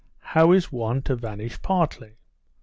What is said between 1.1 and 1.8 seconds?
vanish